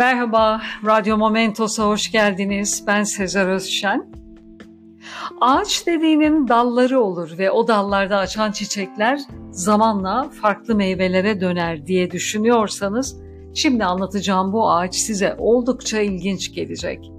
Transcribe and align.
Merhaba, 0.00 0.62
Radyo 0.86 1.16
Momentos'a 1.18 1.86
hoş 1.86 2.12
geldiniz. 2.12 2.84
Ben 2.86 3.02
Sezer 3.02 3.46
Özşen. 3.46 4.12
Ağaç 5.40 5.86
dediğinin 5.86 6.48
dalları 6.48 7.00
olur 7.00 7.38
ve 7.38 7.50
o 7.50 7.68
dallarda 7.68 8.18
açan 8.18 8.52
çiçekler 8.52 9.20
zamanla 9.50 10.30
farklı 10.42 10.74
meyvelere 10.74 11.40
döner 11.40 11.86
diye 11.86 12.10
düşünüyorsanız 12.10 13.20
şimdi 13.54 13.84
anlatacağım 13.84 14.52
bu 14.52 14.70
ağaç 14.70 14.94
size 14.94 15.36
oldukça 15.38 16.00
ilginç 16.00 16.54
gelecek. 16.54 17.10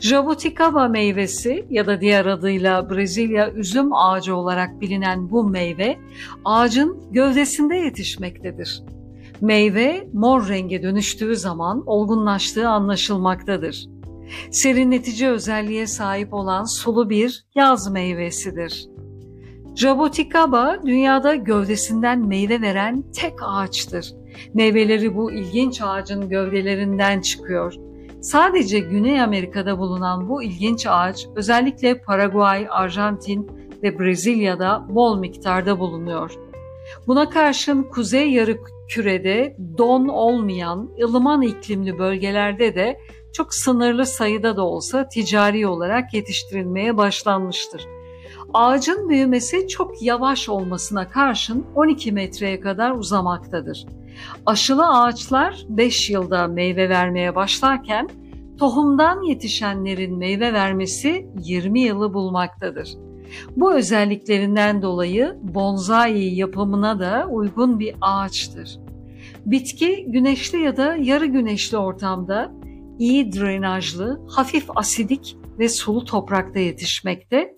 Jabuticaba 0.00 0.88
meyvesi 0.88 1.66
ya 1.70 1.86
da 1.86 2.00
diğer 2.00 2.26
adıyla 2.26 2.90
Brezilya 2.90 3.52
üzüm 3.52 3.94
ağacı 3.94 4.36
olarak 4.36 4.80
bilinen 4.80 5.30
bu 5.30 5.44
meyve 5.44 5.98
ağacın 6.44 7.12
gövdesinde 7.12 7.76
yetişmektedir. 7.76 8.82
Meyve 9.40 10.08
mor 10.12 10.48
renge 10.48 10.82
dönüştüğü 10.82 11.36
zaman 11.36 11.82
olgunlaştığı 11.86 12.68
anlaşılmaktadır. 12.68 13.86
Serinletici 14.50 15.28
özelliğe 15.28 15.86
sahip 15.86 16.34
olan 16.34 16.64
sulu 16.64 17.10
bir 17.10 17.44
yaz 17.54 17.90
meyvesidir. 17.90 18.88
Jaboticaba 19.74 20.76
dünyada 20.86 21.34
gövdesinden 21.34 22.26
meyve 22.26 22.60
veren 22.60 23.04
tek 23.12 23.34
ağaçtır. 23.42 24.14
Meyveleri 24.54 25.16
bu 25.16 25.32
ilginç 25.32 25.80
ağacın 25.82 26.28
gövdelerinden 26.28 27.20
çıkıyor. 27.20 27.74
Sadece 28.20 28.78
Güney 28.78 29.22
Amerika'da 29.22 29.78
bulunan 29.78 30.28
bu 30.28 30.42
ilginç 30.42 30.86
ağaç 30.86 31.26
özellikle 31.36 32.00
Paraguay, 32.00 32.66
Arjantin 32.70 33.50
ve 33.82 33.98
Brezilya'da 33.98 34.86
bol 34.88 35.18
miktarda 35.18 35.78
bulunuyor. 35.78 36.32
Buna 37.06 37.30
karşın 37.30 37.82
kuzey 37.82 38.30
yarı 38.30 38.56
kürede 38.88 39.56
don 39.78 40.08
olmayan 40.08 40.90
ılıman 41.02 41.42
iklimli 41.42 41.98
bölgelerde 41.98 42.74
de 42.74 43.00
çok 43.32 43.54
sınırlı 43.54 44.06
sayıda 44.06 44.56
da 44.56 44.62
olsa 44.62 45.08
ticari 45.08 45.66
olarak 45.66 46.14
yetiştirilmeye 46.14 46.96
başlanmıştır. 46.96 47.86
Ağacın 48.54 49.08
büyümesi 49.08 49.68
çok 49.68 50.02
yavaş 50.02 50.48
olmasına 50.48 51.08
karşın 51.08 51.66
12 51.74 52.12
metreye 52.12 52.60
kadar 52.60 52.90
uzamaktadır. 52.90 53.86
Aşılı 54.46 54.88
ağaçlar 54.88 55.64
5 55.68 56.10
yılda 56.10 56.48
meyve 56.48 56.88
vermeye 56.88 57.34
başlarken 57.34 58.08
tohumdan 58.58 59.22
yetişenlerin 59.22 60.18
meyve 60.18 60.52
vermesi 60.52 61.26
20 61.38 61.80
yılı 61.80 62.14
bulmaktadır. 62.14 62.88
Bu 63.56 63.74
özelliklerinden 63.74 64.82
dolayı 64.82 65.36
bonsai 65.42 66.34
yapımına 66.34 67.00
da 67.00 67.26
uygun 67.30 67.80
bir 67.80 67.94
ağaçtır. 68.00 68.78
Bitki 69.46 70.04
güneşli 70.08 70.60
ya 70.60 70.76
da 70.76 70.96
yarı 70.96 71.26
güneşli 71.26 71.76
ortamda 71.76 72.52
iyi 72.98 73.32
drenajlı, 73.32 74.20
hafif 74.28 74.76
asidik 74.76 75.36
ve 75.58 75.68
sulu 75.68 76.04
toprakta 76.04 76.58
yetişmekte 76.58 77.56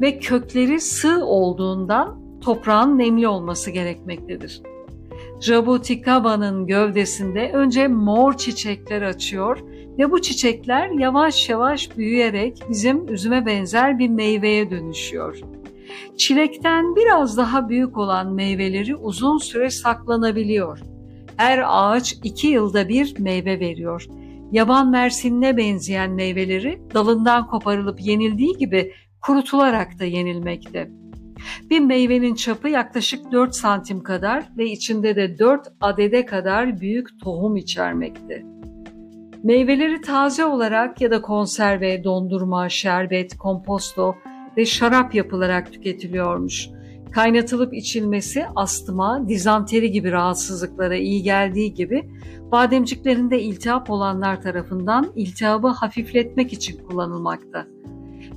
ve 0.00 0.18
kökleri 0.18 0.80
sığ 0.80 1.24
olduğundan 1.24 2.40
toprağın 2.40 2.98
nemli 2.98 3.28
olması 3.28 3.70
gerekmektedir. 3.70 4.62
Jabuticaba'nın 5.40 6.66
gövdesinde 6.66 7.52
önce 7.52 7.88
mor 7.88 8.36
çiçekler 8.36 9.02
açıyor 9.02 9.58
ve 9.98 10.10
bu 10.10 10.22
çiçekler 10.22 10.88
yavaş 10.88 11.48
yavaş 11.48 11.96
büyüyerek 11.96 12.62
bizim 12.70 13.12
üzüme 13.12 13.46
benzer 13.46 13.98
bir 13.98 14.08
meyveye 14.08 14.70
dönüşüyor. 14.70 15.38
Çilekten 16.16 16.96
biraz 16.96 17.36
daha 17.36 17.68
büyük 17.68 17.98
olan 17.98 18.32
meyveleri 18.32 18.96
uzun 18.96 19.38
süre 19.38 19.70
saklanabiliyor. 19.70 20.78
Her 21.36 21.62
ağaç 21.66 22.16
iki 22.24 22.46
yılda 22.46 22.88
bir 22.88 23.18
meyve 23.18 23.60
veriyor. 23.60 24.06
Yaban 24.52 24.90
mersinine 24.90 25.56
benzeyen 25.56 26.10
meyveleri 26.10 26.78
dalından 26.94 27.46
koparılıp 27.46 28.00
yenildiği 28.00 28.56
gibi 28.56 28.92
kurutularak 29.20 29.98
da 30.00 30.04
yenilmekte. 30.04 30.90
Bir 31.70 31.80
meyvenin 31.80 32.34
çapı 32.34 32.68
yaklaşık 32.68 33.32
4 33.32 33.54
santim 33.54 34.02
kadar 34.02 34.48
ve 34.58 34.66
içinde 34.66 35.16
de 35.16 35.38
4 35.38 35.68
adede 35.80 36.26
kadar 36.26 36.80
büyük 36.80 37.20
tohum 37.20 37.56
içermekte. 37.56 38.57
Meyveleri 39.42 40.00
taze 40.00 40.44
olarak 40.44 41.00
ya 41.00 41.10
da 41.10 41.22
konserve, 41.22 42.04
dondurma, 42.04 42.68
şerbet, 42.68 43.38
komposto 43.38 44.16
ve 44.56 44.66
şarap 44.66 45.14
yapılarak 45.14 45.72
tüketiliyormuş. 45.72 46.68
Kaynatılıp 47.12 47.74
içilmesi 47.74 48.46
astıma, 48.56 49.28
dizanteri 49.28 49.90
gibi 49.90 50.12
rahatsızlıklara 50.12 50.96
iyi 50.96 51.22
geldiği 51.22 51.74
gibi 51.74 52.08
bademciklerinde 52.52 53.42
iltihap 53.42 53.90
olanlar 53.90 54.42
tarafından 54.42 55.12
iltihabı 55.16 55.68
hafifletmek 55.68 56.52
için 56.52 56.76
kullanılmakta. 56.76 57.66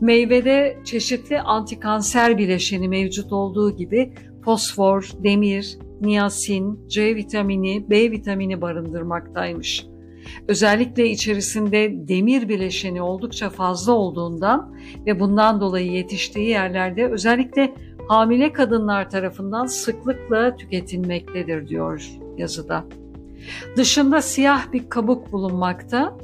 Meyvede 0.02 0.78
çeşitli 0.84 1.40
antikanser 1.40 2.38
bileşeni 2.38 2.90
mevcut 2.90 3.34
olduğu 3.34 3.76
gibi 3.76 4.14
fosfor, 4.46 5.12
demir, 5.24 5.78
niyasin, 6.02 6.88
C 6.88 7.16
vitamini, 7.16 7.90
B 7.90 8.12
vitamini 8.12 8.62
barındırmaktaymış. 8.62 9.92
Özellikle 10.48 11.10
içerisinde 11.10 12.08
demir 12.08 12.50
bileşeni 12.50 13.02
oldukça 13.02 13.50
fazla 13.50 13.92
olduğundan 13.94 14.76
ve 15.06 15.20
bundan 15.20 15.62
dolayı 15.62 15.92
yetiştiği 15.92 16.50
yerlerde 16.50 17.08
özellikle 17.08 17.74
hamile 18.08 18.54
kadınlar 18.54 19.10
tarafından 19.10 19.66
sıklıkla 19.66 20.56
tüketilmektedir 20.56 21.68
diyor 21.68 22.10
yazıda. 22.38 22.86
Dışında 23.78 24.22
siyah 24.22 24.74
bir 24.74 24.90
kabuk 24.90 25.32
bulunmakta. 25.32 26.18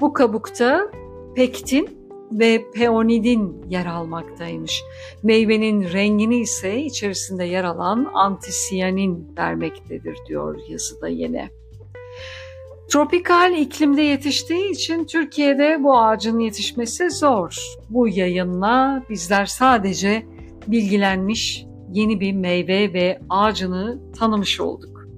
Bu 0.00 0.12
kabukta 0.12 0.90
pektin 1.34 2.04
ve 2.32 2.70
peonidin 2.74 3.64
yer 3.68 3.86
almaktaymış. 3.86 4.82
Meyvenin 5.22 5.92
rengini 5.92 6.36
ise 6.36 6.80
içerisinde 6.80 7.44
yer 7.44 7.64
alan 7.64 8.10
antisiyanin 8.14 9.28
vermektedir 9.38 10.18
diyor 10.28 10.60
yazıda 10.68 11.08
yine. 11.08 11.50
Tropikal 12.88 13.52
iklimde 13.52 14.02
yetiştiği 14.02 14.70
için 14.70 15.04
Türkiye'de 15.04 15.78
bu 15.82 15.98
ağacın 15.98 16.38
yetişmesi 16.38 17.10
zor. 17.10 17.56
Bu 17.90 18.08
yayınla 18.08 19.02
bizler 19.10 19.46
sadece 19.46 20.26
bilgilenmiş, 20.66 21.66
yeni 21.92 22.20
bir 22.20 22.32
meyve 22.32 22.92
ve 22.92 23.18
ağacını 23.30 24.12
tanımış 24.12 24.60
olduk. 24.60 25.08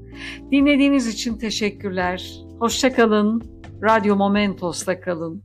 Dinlediğiniz 0.53 1.07
için 1.07 1.39
teşekkürler. 1.39 2.33
Hoşçakalın. 2.59 3.43
Radyo 3.83 4.17
Momentos'ta 4.17 5.01
kalın. 5.01 5.43